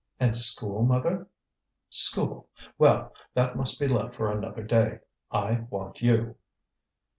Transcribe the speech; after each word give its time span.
"And 0.19 0.35
school, 0.35 0.81
mother?" 0.83 1.27
"School! 1.91 2.49
well, 2.79 3.13
that 3.35 3.55
must 3.55 3.79
be 3.79 3.87
left 3.87 4.15
for 4.15 4.31
another 4.31 4.63
day: 4.63 4.97
I 5.29 5.67
want 5.69 6.01
you." 6.01 6.37